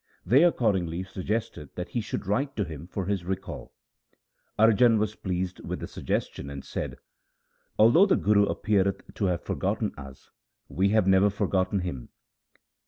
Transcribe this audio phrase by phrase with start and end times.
[0.25, 3.71] They accordingly suggested that he should write to him for his recall.
[4.57, 6.97] Arjan was pleased with the suggestion and said,'
[7.77, 10.31] Although the Guru appeareth to have forgotten us,
[10.67, 12.09] we have never forgotten him.'